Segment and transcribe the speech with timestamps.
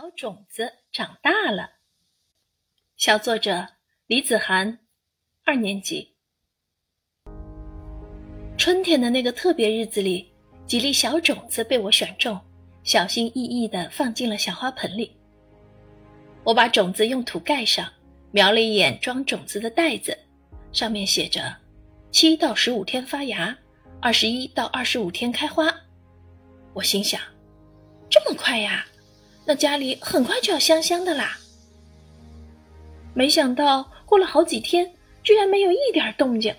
[0.00, 1.72] 小种子长大了。
[2.96, 3.66] 小作者
[4.06, 4.78] 李子涵，
[5.44, 6.16] 二年级。
[8.56, 10.32] 春天的那个特别日子里，
[10.66, 12.40] 几粒小种子被我选中，
[12.82, 15.14] 小心翼翼地放进了小花盆里。
[16.44, 17.86] 我把种子用土盖上，
[18.30, 20.18] 瞄了一眼装种子的袋子，
[20.72, 21.54] 上面写着：
[22.10, 23.54] 七到十五天发芽，
[24.00, 25.70] 二十一到二十五天开花。
[26.72, 27.20] 我心想，
[28.08, 28.86] 这么快呀？
[29.50, 31.36] 那家里很快就要香香的啦。
[33.14, 34.88] 没想到过了好几天，
[35.24, 36.54] 居然没有一点动静。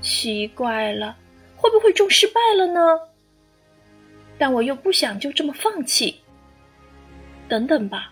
[0.00, 1.14] 奇怪了，
[1.54, 2.98] 会不会种失败了呢？
[4.38, 6.18] 但我又不想就这么放弃。
[7.46, 8.10] 等等吧，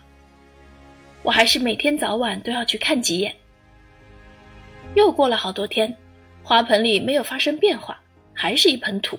[1.23, 3.35] 我还是每天早晚都要去看几眼。
[4.93, 5.97] 又过了好多天，
[6.43, 7.99] 花盆里没有发生变化，
[8.31, 9.17] 还是一盆土。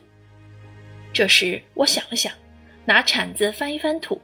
[1.13, 2.33] 这时我想了想，
[2.85, 4.23] 拿铲子翻一翻土。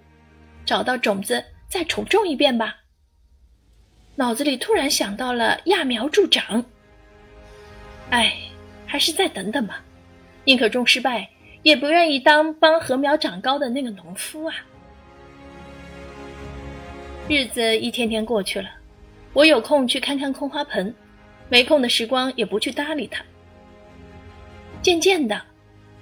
[0.69, 2.77] 找到种子，再重种一遍吧。
[4.17, 6.63] 脑子里突然想到了揠苗助长。
[8.11, 8.37] 哎，
[8.87, 9.83] 还是再等等吧，
[10.45, 11.27] 宁可种失败，
[11.63, 14.57] 也不愿意当帮禾苗长高的那个农夫啊。
[17.31, 18.69] 日子一天天过去了，
[19.33, 20.95] 我有空去看看空花盆，
[21.49, 23.25] 没空的时光也不去搭理它。
[24.83, 25.41] 渐渐的，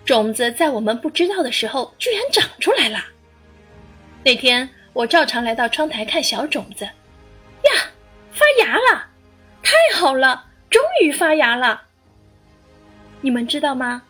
[0.04, 2.98] 种子在我们不知道的时候，居然长出来了。
[4.26, 7.70] 那天我照常来到窗台看小种子，呀，
[8.32, 9.06] 发芽了！
[9.62, 11.80] 太好了，终于发芽了。
[13.20, 14.02] 你们知道吗？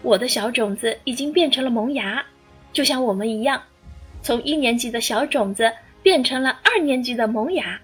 [0.00, 2.24] 我的小种子已经变成了萌芽，
[2.72, 3.62] 就像我们一样，
[4.22, 5.70] 从一年级的小种子
[6.02, 7.78] 变成了二年级的萌芽。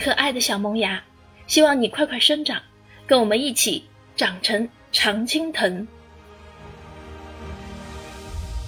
[0.00, 1.04] 可爱的小萌芽，
[1.46, 2.58] 希望你快快生长，
[3.06, 3.84] 跟我们一起
[4.16, 5.86] 长成常青藤。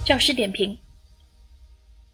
[0.05, 0.77] 教师点评。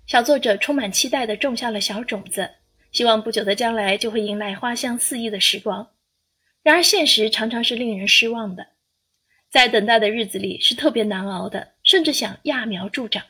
[0.07, 2.49] 小作者充满期待地种下了小种子，
[2.93, 5.89] 希望不久的将来就会迎来花香四溢的时光。
[6.63, 8.67] 然而，现实常常是令人失望的，
[9.49, 13.21] 在等待的日子里是特别难熬的，甚至想揠苗助长。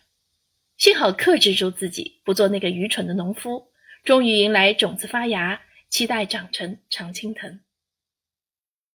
[0.77, 3.71] 幸好克制住自己，不做那个愚蠢的农夫，
[4.03, 7.59] 终于迎来种子发芽，期待长成常青藤。